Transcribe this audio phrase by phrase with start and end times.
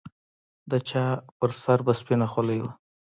[0.69, 1.05] د چا
[1.37, 2.71] پر سر به سپينه خولۍ وه.